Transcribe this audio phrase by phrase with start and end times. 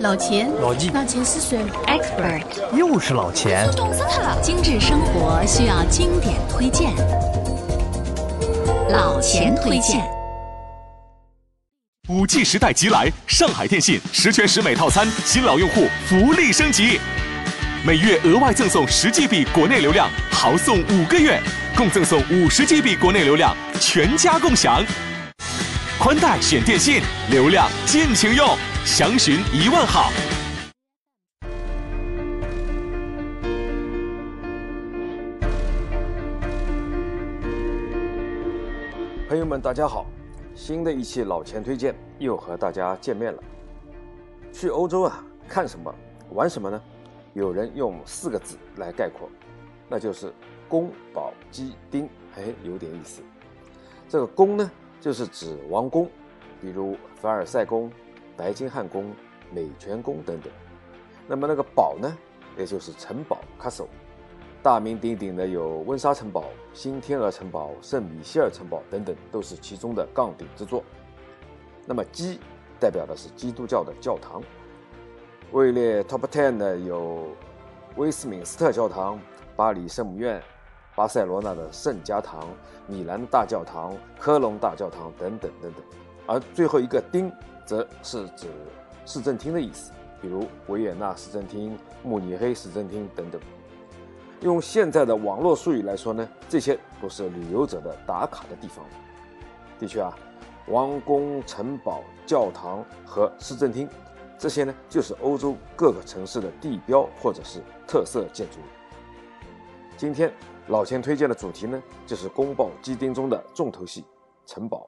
[0.00, 3.68] 老钱，老纪，老钱是谁？Expert，又是老钱。
[3.74, 4.40] 冻死他了！
[4.40, 6.94] 精致生活需要经典推荐，
[8.90, 10.00] 老钱推荐。
[12.08, 17.00] 五 G 时代即来，上海电信十全十美套餐，新老用户福利升级，
[17.84, 21.40] 每月额外赠送十 GB 国内流量，豪送五个月，
[21.76, 24.80] 共赠送五十 GB 国内流量，全家共享。
[25.98, 28.56] 宽带选电信，流量尽情用，
[28.90, 30.10] 详询一万号。
[39.28, 40.06] 朋友们，大家好，
[40.54, 43.42] 新的一期老钱推荐又和大家见面了。
[44.54, 45.94] 去欧洲啊，看什么，
[46.30, 46.82] 玩什么呢？
[47.34, 49.28] 有人用四个字来概括，
[49.86, 50.32] 那就是
[50.66, 52.08] 宫保鸡丁。
[52.36, 53.20] 哎，有点意思。
[54.08, 54.70] 这个宫呢？
[54.98, 56.10] 就是指王宫，
[56.60, 57.92] 比如凡尔赛宫、
[58.38, 59.12] 白金汉宫、
[59.52, 60.50] 美泉宫等等。
[61.26, 62.16] 那么那个堡呢，
[62.56, 63.88] 也就是城堡 （castle），
[64.62, 70.82] 大名鼎鼎的有温莎城堡、新天鹅城堡、圣米歇尔城堡等等，都是其中的杠顶之作。
[71.84, 72.38] 那么基
[72.78, 74.40] 代表的是基督教的教堂，
[75.50, 77.26] 位列 top ten 的有
[77.96, 79.20] 威斯敏斯特教堂、
[79.56, 80.40] 巴黎圣母院。
[80.94, 82.48] 巴塞罗那的圣家堂、
[82.88, 85.82] 米兰大教堂、科隆大教堂等等等等，
[86.26, 87.30] 而最后一个丁，
[87.68, 88.48] 则是指
[89.04, 93.38] 市政厅的意思，比如维也纳市政厅、慕尼黑市政厅等等。
[94.40, 98.82] 用现在的网络术语来说呢，这些都是旅游者的打卡的地方。
[99.78, 100.16] 的确啊，
[100.68, 103.86] 王宫、城堡、教堂和市政厅，
[104.38, 108.60] 这些呢就是欧洲各个城市的地标或者是特色建筑。
[109.98, 110.32] 今天。
[110.70, 114.04] 老钱推荐的主题呢，就是宫保鸡丁中的重头戏——
[114.44, 114.86] 城堡。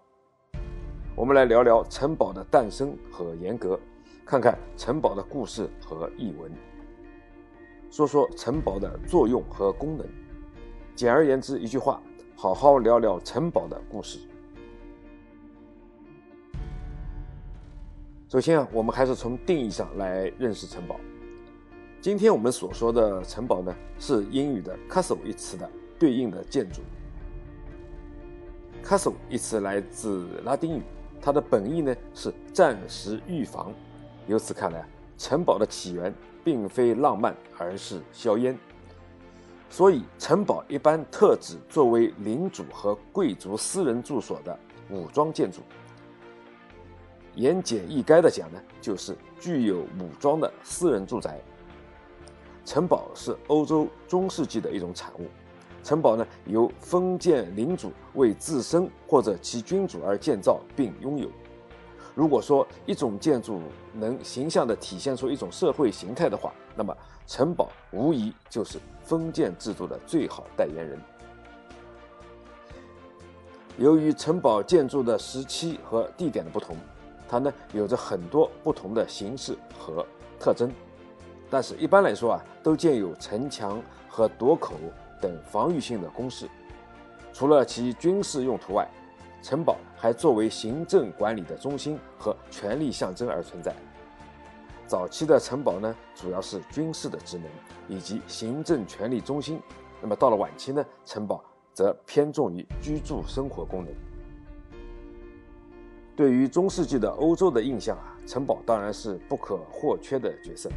[1.20, 3.78] 我们来聊聊城堡的诞生和沿革，
[4.24, 6.50] 看看城堡的故事和译文，
[7.90, 10.06] 说说城堡的作用和功能。
[10.94, 12.00] 简而言之，一句话，
[12.34, 14.18] 好好聊聊城堡的故事。
[18.30, 20.98] 首先啊，我们还是从定义上来认识城堡。
[22.00, 26.80] 今天我们所说的城堡呢，是英语的 castle 一词的对应的建筑。
[28.82, 30.82] castle 一词来自拉丁语，
[31.22, 33.72] 它的本意呢是暂时预防。
[34.26, 34.86] 由此看来，
[35.18, 36.14] 城堡的起源
[36.44, 38.56] 并非浪漫，而是硝烟。
[39.68, 44.58] 所以，城堡一般特指作为领主和贵族私人住所的
[44.90, 45.60] 武装建筑。
[47.36, 51.40] 言简意赅的讲呢，就是具有武装的私人住宅。
[52.64, 55.26] 城堡是欧洲中世纪的一种产物。
[55.82, 61.28] 城堡呢，由封建领主为自身或者其君主而建造并拥有。
[62.14, 63.62] 如果说一种建筑
[63.94, 66.94] 能形象地体现出一种社会形态的话，那么
[67.26, 70.98] 城堡无疑就是封建制度的最好代言人。
[73.78, 76.76] 由于城堡建筑的时期和地点的不同，
[77.26, 80.04] 它呢有着很多不同的形式和
[80.38, 80.70] 特征。
[81.48, 84.74] 但是，一般来说啊，都建有城墙和垛口
[85.20, 86.48] 等防御性的工事。
[87.32, 88.88] 除了其军事用途外，
[89.42, 93.74] 城堡还作为行政管理的中心和权力象征而存在。
[94.86, 97.46] 早期的城堡呢，主要是军事的职能
[97.88, 99.60] 以及行政权力中心。
[100.02, 103.94] 那么到了晚期呢，城堡则偏重于居住生活功能。
[106.16, 110.68] 对于中世纪的欧洲的印象啊，城堡当然是不可或缺的角色。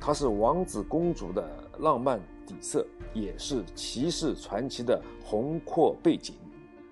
[0.00, 1.46] 它是王子公主的
[1.80, 6.34] 浪漫底色，也是骑士传奇的宏阔背景。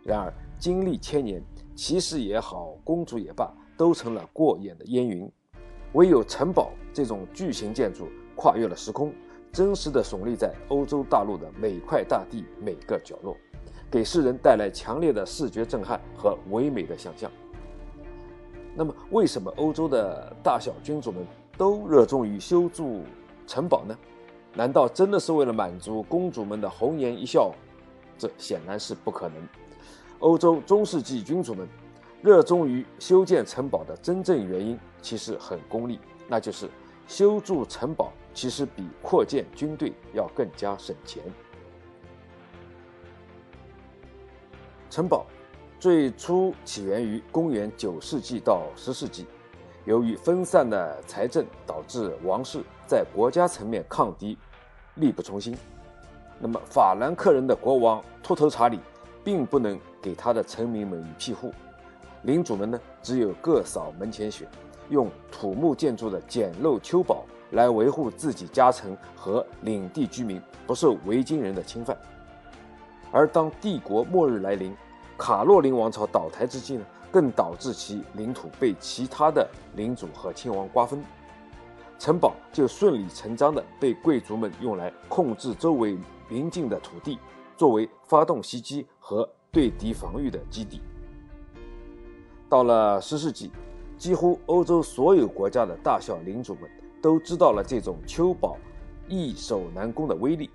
[0.05, 1.43] 然而，经历千年，
[1.75, 5.31] 骑士也好，公主也罢，都成了过眼的烟云。
[5.93, 9.13] 唯有城堡这种巨型建筑，跨越了时空，
[9.53, 13.37] 真实的耸立在欧洲大陆的每块大地每个角落，
[13.91, 17.31] 给世人带来强烈的视觉震撼和唯美的想象。
[18.75, 21.27] 那么，为什么欧洲的大小君主们？
[21.57, 23.03] 都热衷于修筑
[23.45, 23.93] 城堡呢？
[24.55, 27.53] 难道真的是为了满足公主们的红颜一笑？
[28.19, 29.49] 这显然是不可能。
[30.19, 31.69] 欧洲中世纪君主们
[32.21, 36.69] 热衷于修建城堡的真正原因其实很功利，那就是
[37.07, 41.23] 修筑城堡其实比扩建军队要更加省钱。
[44.91, 45.25] 城堡
[45.79, 49.25] 最初起源于公元九世纪到十世纪。
[49.85, 54.37] 由于分散的财政，导致王室在国家层面抗敌
[54.97, 55.57] 力不从心。
[56.39, 58.79] 那么，法兰克人的国王秃头查理
[59.25, 61.53] 并不能给他的臣民们以庇护，
[62.23, 64.47] 领主们呢只有各扫门前雪，
[64.89, 71.97] 用土木建筑的简陋丘堡来维护自己家臣和领地居民不受维京人的侵犯。
[73.11, 74.77] 而当帝国末日来临，
[75.17, 81.03] 卡洛林王朝倒台之际呢，更导致其领土被其他的领主和亲王瓜分，
[81.99, 85.97] 城堡就顺理成章的被贵族们用来控制周围
[86.29, 87.19] 邻近的土地，
[87.57, 90.81] 作为发动袭击和对敌防御的基地。
[92.49, 93.51] 到了十世纪，
[93.97, 96.71] 几乎欧洲所有国家的大小领主们
[97.03, 98.57] 都知道了这种丘堡
[99.09, 100.51] 易守难攻的威力，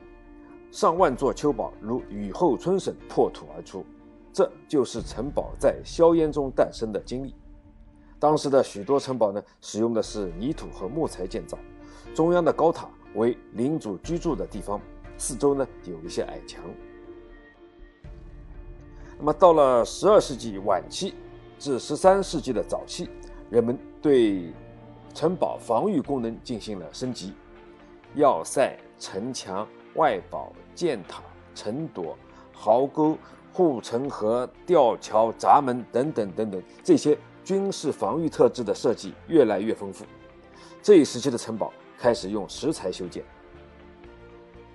[0.72, 3.86] 上万座丘堡如雨后春笋破土而出，
[4.34, 7.34] 这就是城堡在硝烟中诞生的经历。
[8.20, 11.58] 当时的许多城堡呢，使用的是泥土和木材建造，
[12.16, 14.82] 中央的高塔为领主居住的地方，
[15.18, 16.64] 四周呢有一些矮墙。
[19.20, 21.14] 那么到了十二世纪晚期。
[21.60, 23.10] 至十三世纪的早期，
[23.50, 24.52] 人们对
[25.14, 27.32] 城堡防御功能进行了升级，
[28.16, 29.66] 要塞、城墙、
[29.96, 31.24] 外堡、箭塔、
[31.56, 32.16] 城垛、
[32.52, 33.18] 壕沟、
[33.54, 37.16] 护城河、吊桥、闸门等等等等，这些
[37.46, 40.04] 军事防御特质的设计越来越丰富。
[40.82, 43.24] 这一时期的城堡开始用石材修建。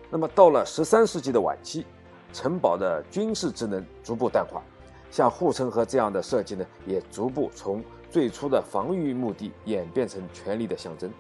[0.09, 1.85] 那么到了十三世纪的晚期，
[2.33, 4.63] 城堡的军事职能逐步淡化。
[5.11, 11.11] 像护城河这样的设计呢，也逐步从最初的防御目的演变成权力的象征。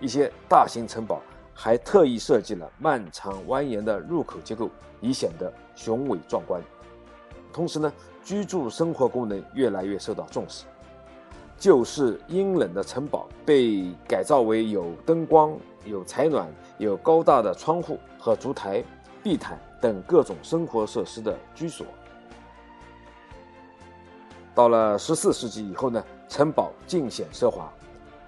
[0.00, 1.20] 一些大型城堡
[1.52, 6.60] 还特意设计了漫长蜿蜒的入口结构，以显得雄伟壮观。
[7.50, 7.90] 同时呢，
[8.22, 10.66] 居住生活功能越来越受到重视。
[11.58, 16.46] 旧式阴冷的城堡被改造为有灯光、有采暖、
[16.76, 18.84] 有高大的窗户和烛台、
[19.22, 21.86] 地毯等各种生活设施的居所。
[24.54, 27.72] 到了十四世纪以后呢，城堡尽显奢华，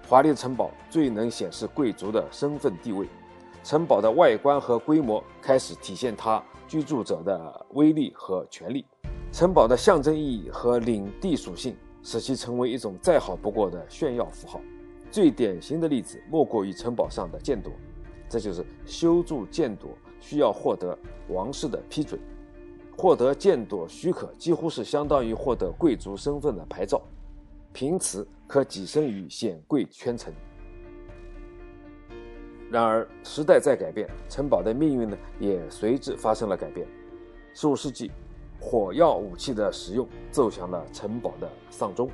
[0.09, 3.07] 华丽的城堡最能显示贵族的身份地位。
[3.63, 6.43] 城堡的外观和规模开始体现它
[6.73, 8.83] 居住者的威力和权力。
[9.31, 14.59] 城堡的象征意义和领地属性使其成为一种再好不过的炫耀符号。
[15.11, 17.69] 最典型的例子莫过于城堡上的箭垛，
[18.27, 19.89] 这就是修筑箭垛
[20.19, 20.97] 需要获得
[21.29, 22.19] 王室的批准。
[22.97, 26.99] 获得建垛许可，几乎是相当于获得贵族身份的牌照，
[27.71, 30.33] 凭此可跻身于显贵圈层。
[32.73, 36.87] 然而，时代在改变，城堡的命运呢，也随之发生了改变。
[37.53, 38.09] 十五世纪，
[38.59, 42.09] 火药武器的使用奏响了城堡的丧钟。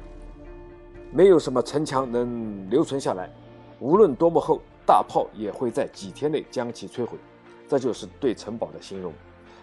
[1.14, 3.32] 没有什么城墙能留存下来，
[3.80, 7.18] 无论多么厚，大炮也会在几天内将其摧毁。
[7.66, 9.14] 这就是对城堡的形容。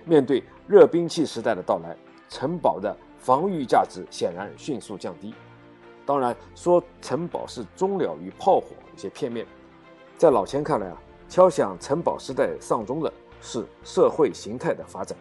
[0.06, 1.94] 面对热兵器时代的到来，
[2.30, 5.34] 城堡的防御价值显然迅速降低。
[6.06, 9.46] 当然，说城堡是终了于炮火有些片面。
[10.18, 10.96] 在老钱看来啊，
[11.28, 15.16] 敲响城堡时代丧钟的是社会形态的发展。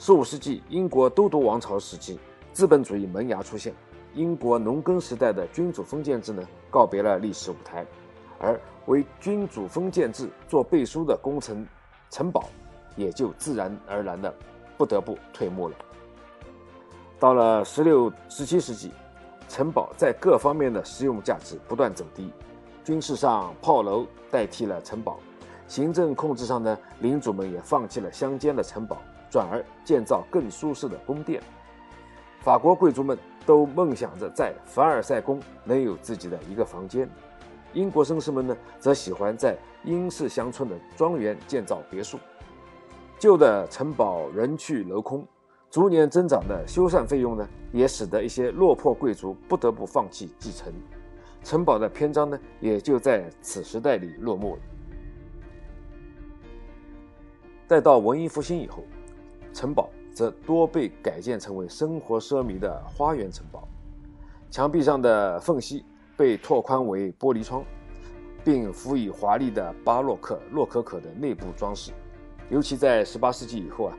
[0.00, 2.18] 十五世纪英国都督王朝时期，
[2.52, 3.72] 资本主义萌芽出现，
[4.14, 7.86] 英国农耕时代的君主封建制呢告别了历史舞台，
[8.40, 11.64] 而为君主封建制做背书的工程
[12.10, 12.44] 城堡。
[12.96, 14.34] 也就自然而然的
[14.78, 15.74] 不得不退幕了。
[17.20, 18.90] 到了十六、十七世纪，
[19.50, 22.32] 城堡在各方面的实用价值不断走低，
[22.86, 25.18] 军事上炮楼代替了城堡，
[25.66, 31.42] 行政控制上呢，领主们也放弃了乡间的城堡，转而建造更舒适的宫殿。
[32.42, 37.10] 法国贵族们都梦想着在凡尔赛宫能有自己的一个房间，
[37.72, 42.20] 英国绅士们呢，则喜欢在英式乡村的庄园建造别墅。
[43.18, 45.26] 旧的城堡人去楼空，
[45.72, 50.72] 逐年增长的修缮费用呢，也使得一些落魄贵族不得不放弃继承。
[51.46, 54.62] 城堡的篇章呢，也就在此时代里落幕了。
[57.68, 58.82] 待到文艺复兴以后，
[59.52, 63.68] 城堡则多被改建成为生活奢靡的花园城堡，
[64.50, 65.84] 墙壁上的缝隙
[66.16, 67.64] 被拓宽为玻璃窗，
[68.42, 71.92] 并辅以华丽的巴洛克、洛可可的内部装饰。
[72.50, 73.96] 尤其在18世纪以后啊，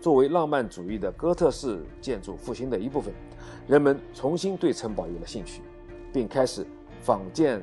[0.00, 3.12] 作为浪漫主义的哥特式建筑复兴的一部分，
[3.68, 5.60] 人们重新对城堡有了兴趣，
[6.10, 6.66] 并开始
[7.06, 7.62] 仿建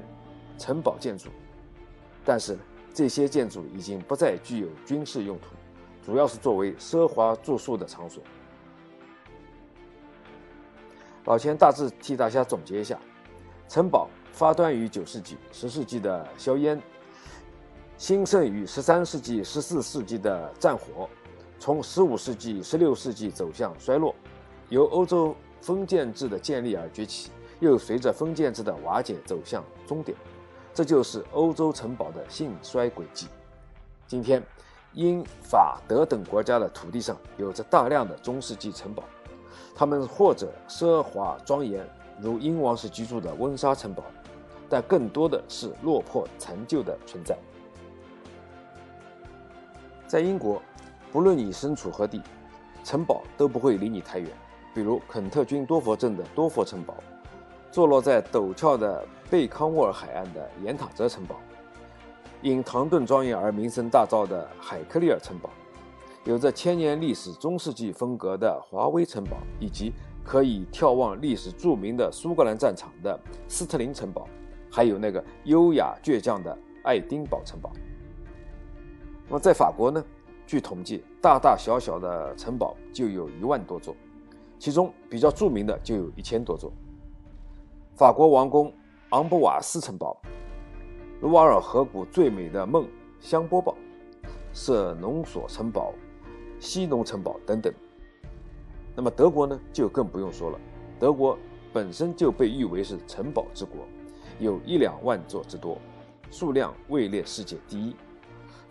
[0.57, 1.29] 城堡建筑。
[2.23, 2.57] 但是
[2.93, 5.47] 这些建筑已经不再具有军事用途，
[6.05, 8.23] 主要是作为奢华住宿的场所。
[11.25, 12.97] 老钱大致替大家总结一下：
[13.67, 16.81] 城堡发端于9世纪、10世纪的硝烟。
[17.97, 21.09] 兴盛于十三世纪、十四世纪的战火，
[21.59, 24.15] 从十五世纪、十六世纪走向衰落，
[24.69, 27.31] 由欧洲封建制的建立而崛起，
[27.63, 30.17] 又随着封建制的瓦解走向终点，
[30.73, 33.27] 这就是欧洲城堡的兴衰轨迹。
[34.05, 34.43] 今天，
[34.91, 39.05] 英法德等国家的土地上有着大量的中世纪城堡，
[39.73, 41.87] 它们或者奢华庄严，
[42.19, 44.03] 如英王室居住的温莎城堡，
[44.69, 47.37] 但更多的是落魄残旧的存在。
[50.05, 50.61] 在英国，
[51.13, 52.21] 不论你身处何地，
[52.83, 54.29] 城堡都不会离你太远。
[54.73, 56.95] 比如肯特郡多佛镇的多佛城堡，
[57.73, 61.37] 坐落在陡峭的贝康沃尔海岸的盐塔泽城堡，
[62.43, 65.49] 因唐顿庄园而名声大噪的海克利尔城堡，
[66.23, 69.91] 有着千年历史中世纪风格的华威城堡，以及
[70.23, 74.27] 可以眺望历史著名的苏格兰战场的斯特林城堡，
[74.69, 77.71] 还有那个优雅倔强的爱丁堡城堡。
[79.27, 80.05] 那么在法国呢？
[80.45, 83.95] 据统计，大大小小的城堡就有一万多座，
[84.59, 86.71] 其中比较著名的就有一千多座。
[87.95, 88.73] 法国王宫
[89.09, 90.19] 昂布瓦斯城堡、
[91.21, 92.87] 卢瓦尔河谷最美的梦
[93.19, 93.75] 香波堡、
[94.51, 95.93] 舍农索城堡、
[96.59, 97.71] 西农城堡等等。
[98.95, 100.59] 那么德国呢，就更不用说了。
[100.99, 101.37] 德国
[101.71, 103.85] 本身就被誉为是城堡之国，
[104.39, 105.77] 有一两万座之多，
[106.31, 107.95] 数量位列世界第一。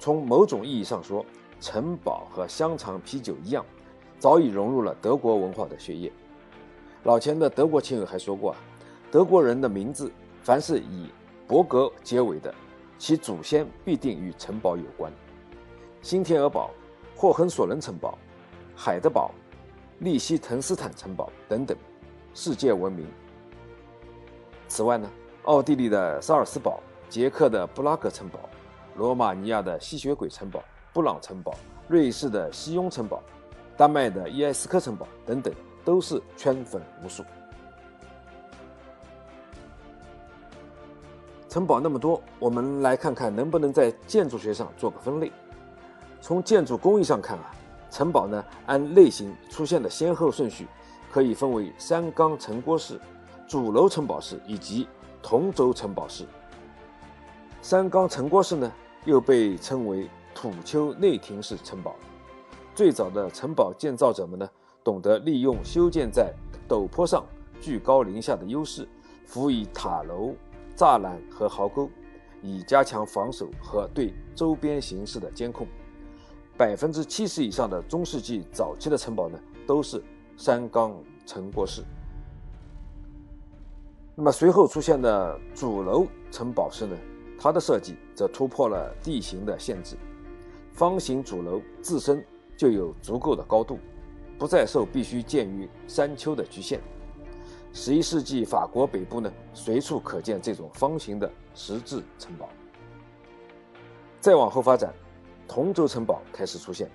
[0.00, 1.24] 从某种意义上说，
[1.60, 3.64] 城堡和香肠、啤酒一样，
[4.18, 6.12] 早已融入了德国文化的血液。
[7.04, 8.56] 老钱的德国亲友还说过啊，
[9.12, 10.10] 德国人的名字
[10.42, 11.10] 凡是以
[11.46, 12.52] “伯格”结尾的，
[12.96, 15.12] 其祖先必定与城堡有关。
[16.00, 16.70] 新天鹅堡、
[17.14, 18.16] 霍亨索伦城堡、
[18.74, 19.30] 海德堡、
[19.98, 21.76] 利希滕斯坦城堡等等，
[22.32, 23.06] 世界闻名。
[24.66, 25.06] 此外呢，
[25.42, 28.40] 奥地利的萨尔斯堡、捷克的布拉格城堡。
[28.96, 31.54] 罗马尼亚的吸血鬼城堡、布朗城堡、
[31.86, 33.22] 瑞士的西雍城堡、
[33.76, 35.52] 丹麦的伊埃斯科城堡等等，
[35.84, 37.22] 都是圈粉无数。
[41.52, 45.30] 城堡那么多，我们来看看能不能在建筑学上做个分类。
[46.18, 47.50] 从建筑工艺上看啊，
[47.90, 50.66] 城堡呢按类型出现的先后顺序，
[51.10, 52.98] 可以分为三缸城郭式、
[53.46, 54.88] 主楼城堡式以及
[55.22, 56.24] 同轴城堡式。
[57.60, 58.72] 三缸城郭式呢？
[59.04, 61.94] 又被称为土丘内廷式城堡。
[62.74, 64.48] 最早的城堡建造者们呢，
[64.82, 66.32] 懂得利用修建在
[66.66, 67.22] 陡坡上、
[67.60, 68.88] 居高临下的优势，
[69.26, 70.34] 辅以塔楼、
[70.76, 71.88] 栅栏和壕沟，
[72.42, 75.66] 以加强防守和对周边形势的监控。
[76.56, 80.02] 百分之七十以上的中世纪早期的城堡呢，都是
[80.36, 80.94] 三缸
[81.26, 81.82] 城郭式。
[84.14, 86.96] 那么随后出现的主楼城堡式呢？
[87.38, 89.96] 它的设计则突破了地形的限制，
[90.72, 92.24] 方形主楼自身
[92.56, 93.78] 就有足够的高度，
[94.38, 96.80] 不再受必须建于山丘的局限。
[97.74, 102.48] 十一世纪法国北部呢，随处可见这种方形的石质城堡。
[104.20, 104.92] 再往后发展，
[105.48, 106.90] 同轴城堡开始出现，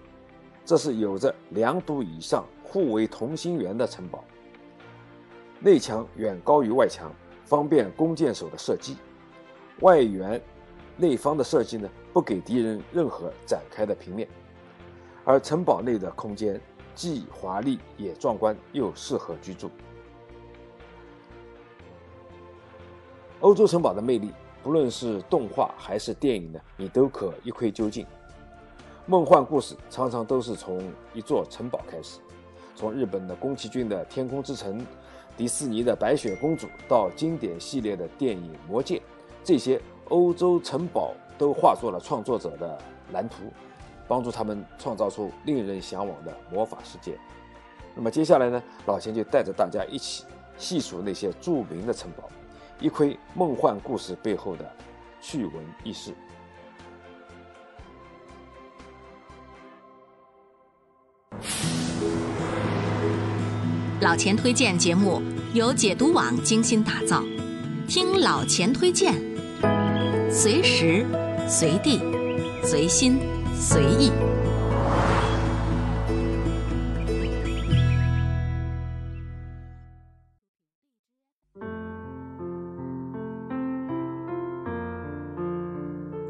[0.64, 4.24] 这是有着两堵以上互为同心圆的城堡，
[5.60, 7.12] 内墙远高于外墙，
[7.44, 8.98] 方便弓箭手的射击。
[9.82, 10.40] 外圆
[10.96, 14.30] 内方的设计呢，不给敌人任何展开的平面，
[15.26, 16.62] 而城堡内的空间
[16.94, 19.72] 既华丽也壮观，又适合居住。
[23.42, 24.32] 欧洲城堡的魅力，
[24.64, 28.04] 不论是动画还是电影呢，你都可一窥究竟。
[29.06, 30.82] 梦幻故事常常都是从
[31.14, 32.20] 一座城堡开始，
[32.76, 34.82] 从日本的宫崎骏的《天空之城》，
[35.38, 38.98] 迪士尼的《白雪公主》，到经典系列的电影《魔戒》。
[39.44, 39.80] 这些
[40.10, 42.76] 欧洲城堡都化作了创作者的
[43.14, 43.44] 蓝图，
[44.08, 47.16] 帮助他们创造出令人向往的魔法世界。
[47.96, 50.26] 那么接下来呢，老钱就带着大家一起
[50.58, 52.30] 细数那些著名的城堡，
[52.80, 54.72] 一窥梦幻故事背后的
[55.20, 55.54] 趣闻
[55.84, 56.14] 轶事。
[64.00, 65.20] 老钱推荐节目
[65.54, 67.24] 由解读网精心打造，
[67.88, 69.14] 听老钱推荐。
[70.30, 71.04] 随时、
[71.48, 72.00] 随地、
[72.64, 73.18] 随心、
[73.56, 74.12] 随意。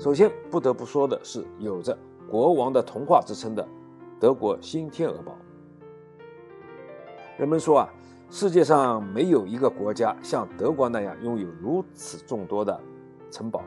[0.07, 1.97] 首先不得不说的是，有着
[2.31, 3.67] “国王的童话”之称的
[4.21, 5.35] 德国新天鹅堡。
[7.37, 7.89] 人们说啊，
[8.29, 12.79] 世界上没有一个国家像德国那样拥有如此众多的
[13.29, 13.65] 城堡。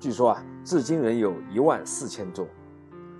[0.00, 2.48] 据说啊，至今仍有一万四千座。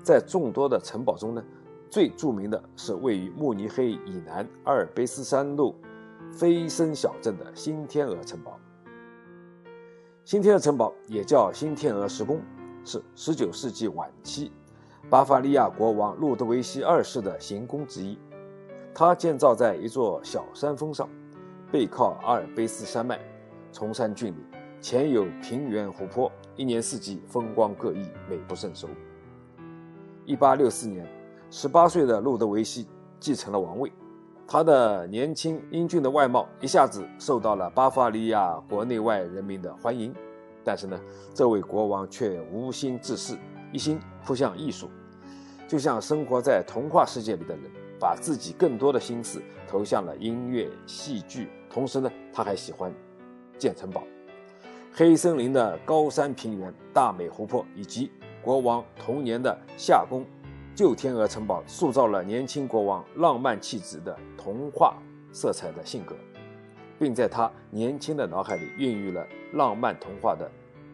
[0.02, 1.44] 在众多的城堡中呢，
[1.90, 5.74] 最著名的是位于慕尼黑以南阿尔卑斯山路
[6.32, 8.58] 飞升小镇的新天鹅城堡。
[10.26, 12.40] 新天鹅城堡也叫新天鹅石宫，
[12.84, 14.50] 是19世纪晚期
[15.08, 18.18] 巴伐利亚国王路德维希二世的行宫之一。
[18.92, 21.08] 它建造在一座小山峰上，
[21.70, 23.20] 背靠阿尔卑斯山脉，
[23.70, 24.44] 崇山峻岭，
[24.80, 28.88] 前有平原湖泊，一年四季风光各异，美不胜收。
[30.26, 31.08] 1864年
[31.52, 32.88] ，18岁的路德维希
[33.20, 33.92] 继承了王位。
[34.48, 40.14] 他的年轻英俊的外貌一下子受到了巴伐利亚国内外人民的欢迎，
[40.62, 40.98] 但是呢，
[41.34, 43.36] 这位国王却无心治世，
[43.72, 44.88] 一心扑向艺术，
[45.66, 47.64] 就像生活在童话世界里的人，
[47.98, 51.48] 把自己更多的心思投向了音乐、戏剧。
[51.68, 52.94] 同时呢，他还喜欢
[53.58, 54.04] 建城堡，
[54.92, 60.24] 黑森林的高山平原、大美湖泊，以及国王童年的夏宫。
[60.76, 64.94] 旧天鹅城堡塑造了年轻国王浪漫气质的童话
[65.32, 66.14] 色彩的性格，
[66.98, 70.52] 并在他年轻的脑海里孕育了浪漫童话的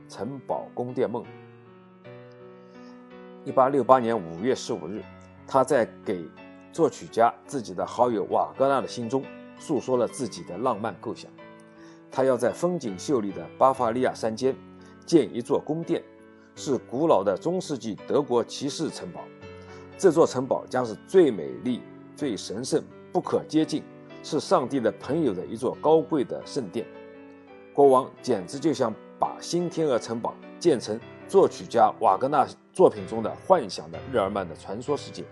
[0.08, 1.24] 城堡宫殿梦。
[3.44, 5.02] 一八六八年五月十五日，
[5.48, 6.24] 他在给
[6.72, 9.24] 作曲家自己的好友瓦格纳的信中
[9.58, 11.28] 诉说了自己的浪漫构想。
[12.08, 14.54] 他要在风景秀丽的巴伐利亚山间
[15.04, 16.00] 建一座宫殿，
[16.54, 19.22] 是古老的中世纪德国骑士城堡。
[20.02, 21.80] 这座城堡将是最美丽、
[22.16, 22.82] 最神圣、
[23.12, 23.84] 不可接近，
[24.24, 26.84] 是上帝的朋友的一座高贵的圣殿。
[27.72, 35.24] 国王简直就像把新天鹅城堡建成作曲家瓦格纳作品中的幻想的日耳曼的传说世界。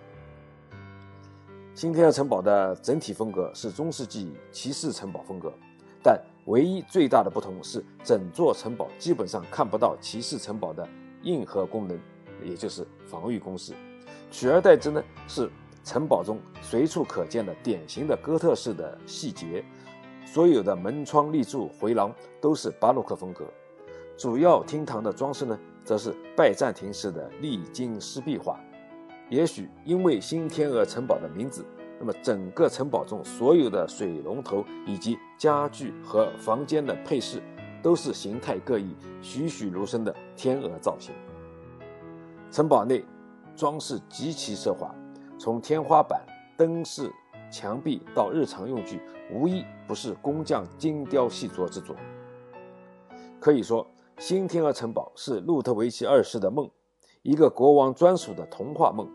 [1.74, 5.52] 新天鹅城堡的整体风格是中世纪骑士城堡风格，
[6.00, 10.88] 但唯一最大的不同是，整座城堡基本上看不到骑士城堡的
[11.24, 11.98] 硬核功能，
[12.44, 13.74] 也就是防御工事。
[14.30, 15.50] 取而代之呢，是
[15.82, 19.64] 城堡中随处可见的典型的哥特式的细节，
[20.24, 23.44] 所有的门窗、立柱、回廊都是巴洛克风格。
[24.16, 28.60] 主要厅堂的装饰呢，则是拜占庭式的历经湿壁画。
[29.28, 31.64] 也许因为新天鹅城堡的名字，
[31.98, 37.42] 那么整个城堡中所有的水龙头以及家具和房间的配饰，
[37.82, 41.12] 都是形态各异、栩栩如生的天鹅造型。
[42.50, 43.04] 城堡内。
[43.60, 44.90] 装饰极其奢华，
[45.38, 46.24] 从天花板、
[46.56, 47.12] 灯饰、
[47.52, 51.94] 墙壁到日常用具，无一不是工匠精雕细琢之作。
[53.38, 56.70] 可以说，新天鹅城堡是路特维奇二世的梦，
[57.20, 59.06] 一个国王专属的童话梦。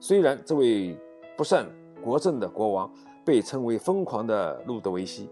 [0.00, 0.98] 虽然这位
[1.36, 1.64] 不善
[2.02, 2.92] 国政的国王
[3.24, 5.30] 被称为疯狂的路德维希，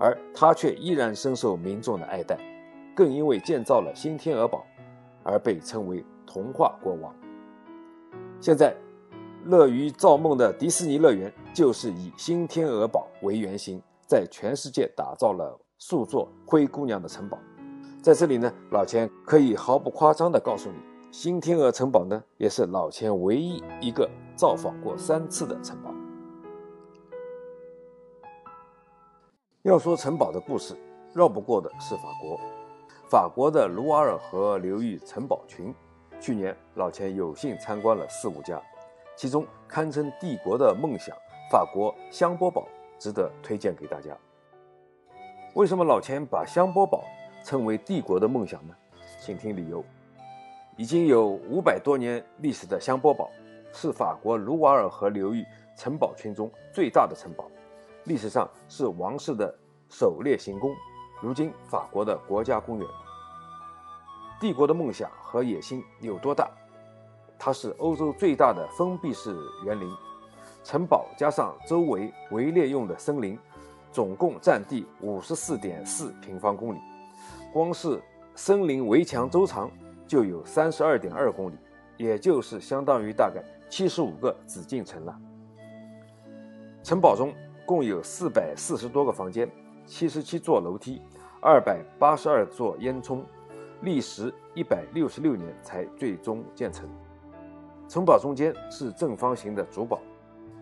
[0.00, 2.36] 而他却依然深受民众的爱戴，
[2.92, 4.66] 更因为建造了新天鹅堡
[5.22, 7.14] 而被称为童话国王。
[8.40, 8.74] 现在，
[9.44, 17.38] 乐于造梦的迪士尼乐园就是以新天鹅堡为原型，在全世界打造了数座灰姑娘的城堡。
[18.00, 20.76] 在这里呢，老钱可以毫不夸张地告诉你，
[21.12, 25.94] 新天鹅城堡呢，也是老钱唯一一个造访过三次的城堡。
[29.64, 30.74] 要说城堡的故事，
[31.12, 32.40] 绕不过的是法国，
[33.10, 35.74] 法国的卢瓦尔河流域城堡群。
[36.20, 38.60] 去年老钱有幸参观了四五家，
[39.16, 41.16] 其中堪称帝国的梦想——
[41.50, 44.14] 法国香波堡，值得推荐给大家。
[45.54, 47.02] 为什么老钱把香波堡
[47.42, 48.74] 称为帝国的梦想呢？
[49.18, 49.82] 请听理由：
[50.76, 53.30] 已经有五百多年历史的香波堡，
[53.72, 55.42] 是法国卢瓦尔河流域
[55.74, 57.50] 城堡群中最大的城堡，
[58.04, 59.52] 历史上是王室的
[59.88, 60.70] 狩猎行宫，
[61.22, 62.86] 如今法国的国家公园。
[64.40, 66.50] 帝国的梦想和野心有多大？
[67.38, 69.86] 它是欧洲最大的封闭式园林，
[70.64, 73.38] 城堡加上周围围猎用的森林，
[73.92, 76.78] 总共占地五十四点四平方公里。
[77.52, 78.00] 光是
[78.34, 79.70] 森林围墙周长
[80.06, 81.54] 就有三十二点二公里，
[81.98, 85.14] 也就是相当于大概七十五个紫禁城了。
[86.82, 87.30] 城堡中
[87.66, 89.46] 共有四百四十多个房间，
[89.84, 91.02] 七十七座楼梯，
[91.42, 93.20] 二百八十二座烟囱。
[93.82, 96.88] 历时一百六十六年才最终建成。
[97.88, 100.00] 城堡中间是正方形的主堡，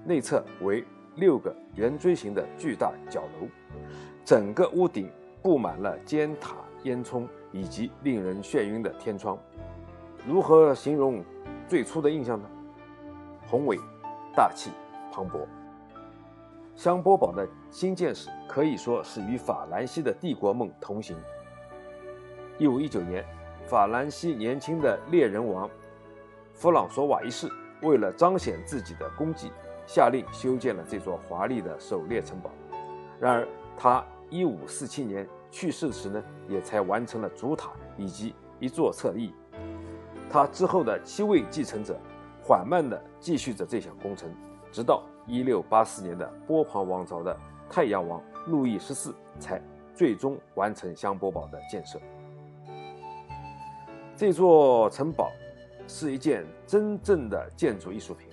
[0.04, 0.84] 内侧为
[1.16, 3.48] 六个圆锥形的巨大角楼，
[4.24, 5.10] 整个屋顶
[5.42, 9.38] 布满了尖塔、烟囱以及令人眩晕的天窗。
[10.26, 11.22] 如何形容
[11.66, 12.48] 最初的印象呢？
[13.46, 13.78] 宏伟、
[14.34, 14.70] 大气、
[15.12, 15.46] 磅礴。
[16.76, 21.16] 香波堡的新建史可以说是与法兰西的帝国梦同行。
[22.58, 23.24] 一五一九年，
[23.68, 25.70] 法兰西年轻的猎人王
[26.52, 27.48] 弗朗索瓦一世
[27.82, 29.52] 为了彰显自己的功绩，
[29.86, 32.50] 下令修建了这座华丽的狩猎城堡。
[33.20, 39.32] 然而，他一五四七年去世时呢，也才完成了主塔以及一座侧翼。
[40.28, 41.96] 他之后的七位继承者，
[42.42, 44.28] 缓慢地继续着这项工程，
[44.72, 47.36] 直到一六八四年的波旁王朝的
[47.70, 49.62] 太阳王路易十四才
[49.94, 52.00] 最终完成香波堡的建设。
[54.18, 55.30] 这座城堡
[55.86, 58.26] 是一件真正的建筑艺术品。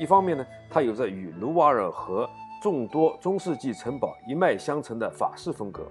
[0.00, 2.26] 一方面呢，它有着与卢瓦尔河
[2.62, 5.82] 众多中世纪城堡一脉相承的法式风格；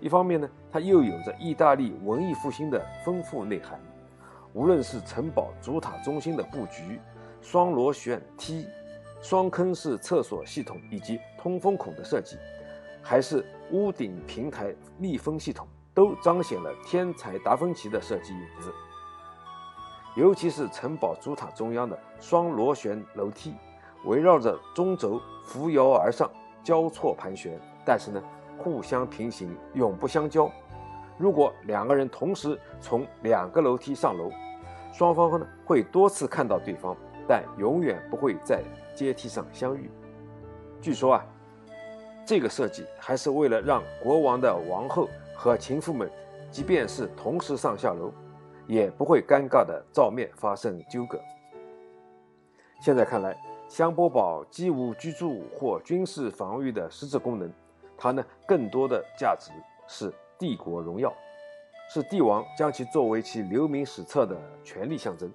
[0.00, 3.78] 一方面呢，它又有着意大利文艺复兴的丰富内涵。
[4.54, 6.98] 无论是城堡主塔中心的布局、
[7.42, 8.66] 双螺旋梯、
[9.20, 12.38] 双坑式厕所系统以及通风孔的设计，
[13.02, 18.74] 还是屋顶平台密封系统，都彰显了天才达芬奇的设计影子。
[20.16, 23.54] 尤其是城堡主塔中央的双螺旋楼梯，
[24.04, 26.30] 围绕着中轴扶摇而上，
[26.62, 28.22] 交错盘旋，但是呢，
[28.58, 30.50] 互相平行，永不相交。
[31.16, 34.30] 如果两个人同时从两个楼梯上楼，
[34.92, 36.96] 双方呢会多次看到对方，
[37.28, 38.62] 但永远不会在
[38.94, 39.90] 阶梯上相遇。
[40.80, 41.26] 据说啊，
[42.24, 46.10] 这个设计还是为了让国王的王后和情妇们，
[46.50, 48.12] 即便是同时上下楼，
[48.66, 51.20] 也不会尴尬的照面发生纠葛。
[52.80, 53.36] 现在看来，
[53.68, 57.50] 香波堡既无居住或军事防御的实质功能，
[57.96, 59.50] 它呢更多的价值
[59.86, 61.12] 是帝国荣耀。
[61.88, 65.30] 是帝王将其作为其留名史册的权力象征，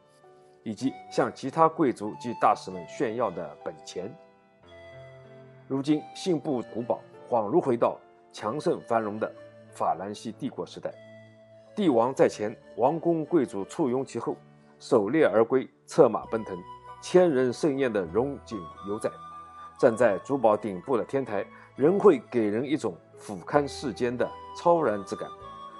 [0.63, 4.11] 以及向其他贵族及大使们炫耀的本钱。
[5.67, 7.99] 如今，信步古堡，恍如回到
[8.31, 9.31] 强盛繁荣的
[9.79, 10.93] 法兰西帝国时代。
[11.73, 14.35] 帝王在前，王公贵族簇拥其后，
[14.77, 16.57] 狩猎而归，策马奔腾，
[17.01, 19.09] 千人盛宴的荣景犹在。
[19.79, 21.45] 站在主堡顶部的天台，
[21.77, 25.29] 仍会给人一种俯瞰世间的超然之感。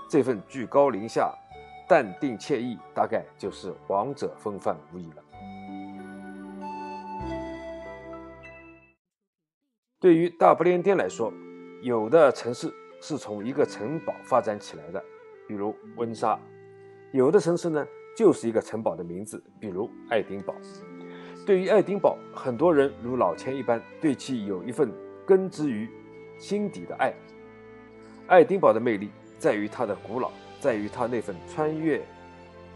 [0.10, 1.34] 这份居高临下、
[1.86, 5.24] 淡定惬意，大概就是王者风范无疑了。
[10.00, 11.34] 对于大不列颠来说，
[11.82, 15.04] 有的城市是从一个城堡发展起来的，
[15.48, 16.40] 比如温莎；
[17.12, 17.86] 有的城市呢，
[18.16, 20.54] 就是一个城堡的名字，比如爱丁堡。
[21.46, 24.92] 对于爱丁堡，很多人如老钱一般，对其有一份
[25.26, 25.90] 根植于
[26.38, 27.14] 心底的爱。
[28.28, 29.10] 爱丁堡的魅力。
[29.40, 32.06] 在于它的古老，在于它那份穿越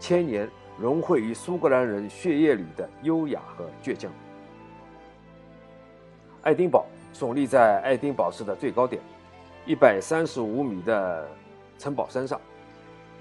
[0.00, 0.48] 千年、
[0.80, 4.10] 融汇于苏格兰人血液里的优雅和倔强。
[6.40, 9.02] 爱丁堡耸立在爱丁堡市的最高点，
[9.66, 11.26] 一百三十五米的
[11.78, 12.38] 城堡山上，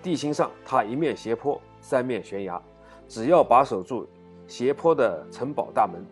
[0.01, 2.61] 地形上它一面斜坡，三面悬崖，
[3.07, 4.05] 只要把守住
[4.45, 6.05] 斜坡的城堡大门，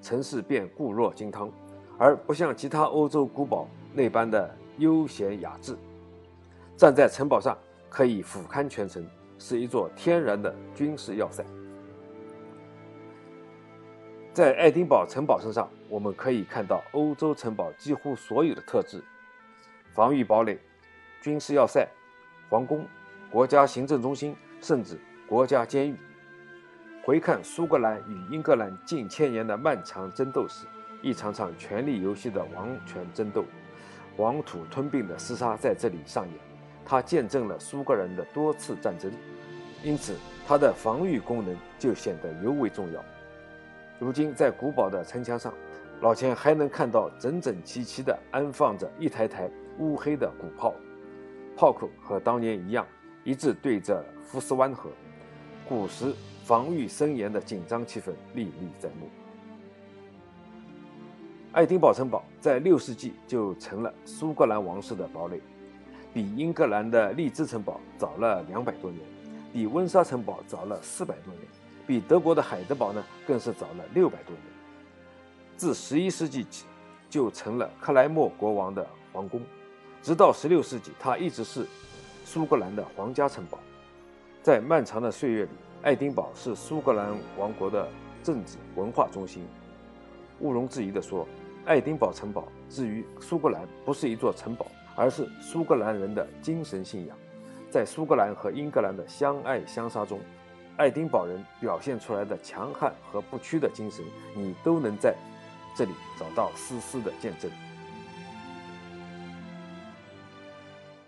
[0.00, 1.50] 城市便固若金汤，
[1.98, 5.76] 而不像其他欧洲古堡那般的悠闲雅致。
[6.76, 9.04] 站在城堡上，可以俯瞰全城，
[9.36, 11.44] 是一座天然的军事要塞。
[14.32, 19.02] 在爱丁堡城堡身上，我们可以看到欧洲城堡几乎所有的特质：
[19.94, 20.58] 防御堡垒、
[21.20, 21.86] 军事要塞、
[22.48, 22.86] 皇宫、
[23.30, 25.96] 国家行政中心，甚至国家监狱。
[27.04, 30.66] 回看苏格兰与英格兰近千年的漫长争斗史，
[31.02, 33.44] 一场场权力游戏的王权争斗、
[34.16, 36.34] 王土吞并的厮杀在这里上演。
[36.84, 39.12] 它见证了苏格兰的多次战争，
[39.82, 43.04] 因此它的防御功能就显得尤为重要。
[43.98, 45.52] 如今，在古堡的城墙上，
[46.00, 50.74] 老钱还能看到整整齐齐地安放着一台台乌黑的古炮，
[51.56, 52.86] 炮口和当年一样，
[53.24, 54.90] 一致对着福斯湾河。
[55.68, 56.12] 古时
[56.44, 59.08] 防御森严的紧张气氛历历在目。
[61.52, 65.40] 爱丁堡城堡在六世纪就成了苏格兰王室的堡垒。
[66.14, 69.02] 比英格兰的利兹城堡早了两百多年，
[69.50, 71.46] 比温莎城堡早了四百多年，
[71.86, 74.42] 比德国的海德堡呢更是早了六百多年。
[75.56, 76.66] 自十一世纪起，
[77.08, 79.40] 就成了克莱默国王的皇宫，
[80.02, 81.66] 直到十六世纪，它一直是
[82.24, 83.58] 苏格兰的皇家城堡。
[84.42, 85.50] 在漫长的岁月里，
[85.82, 87.88] 爱丁堡是苏格兰王国的
[88.22, 89.46] 政治文化中心。
[90.40, 91.26] 毋庸置疑地说，
[91.64, 94.66] 爱丁堡城堡至于苏格兰，不是一座城堡。
[94.94, 97.16] 而是苏格兰人的精神信仰，
[97.70, 100.20] 在苏格兰和英格兰的相爱相杀中，
[100.76, 105.16] 爱丁堡人表现出来的强悍和不屈的精神，你都能在
[105.74, 107.50] 这里找到丝丝的见证。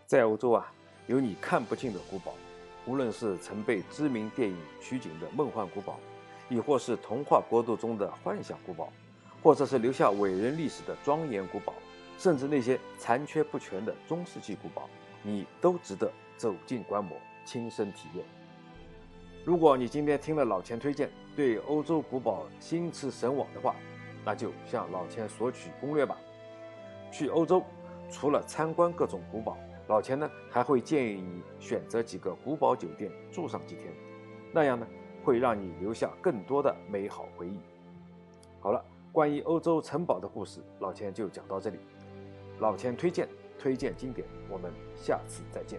[0.06, 0.70] 在欧洲啊，
[1.06, 2.34] 有你看不尽的古堡，
[2.86, 5.98] 无论是曾被知名电影取景的梦幻古堡，
[6.50, 8.92] 亦或是童话国度中的幻想古堡，
[9.42, 11.72] 或者是留下伟人历史的庄严古堡。
[12.16, 14.88] 甚至那些残缺不全的中世纪古堡，
[15.22, 18.24] 你都值得走进观摩，亲身体验。
[19.44, 23.74] 如果你今天听了老钱推荐，对欧洲古堡心驰神往的话，
[24.24, 26.16] 那就向老钱索取攻略吧。
[27.10, 27.64] 去欧洲，
[28.12, 33.92] 除了参观各种古堡，老钱呢还会建议你选择几个古堡酒店住上几天，
[34.52, 34.86] 那样呢
[35.22, 37.58] 会让你留下更多的美好回忆。
[38.60, 41.78] 好了，关于欧洲城堡的故事，老钱就讲到这里。
[42.60, 45.78] 老钱推荐，推荐经典，我们下次再见。